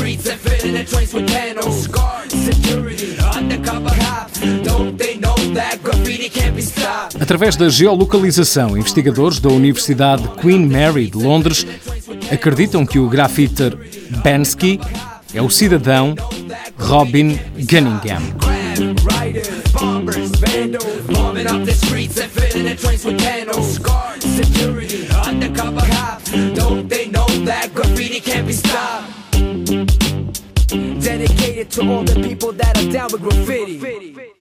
[0.00, 1.86] streets and filling the trains with panels.
[1.86, 4.40] Guards, security, undercover cops.
[4.62, 5.09] Don't they
[7.20, 11.66] Através da geolocalização, investigadores da Universidade Queen Mary de Londres
[12.30, 13.76] acreditam que o grafiter
[14.22, 14.80] Bansky
[15.34, 16.14] é o cidadão
[16.78, 17.38] Robin
[28.52, 29.20] stopped?
[31.00, 34.20] Dedicated to all the people that are down with graffiti.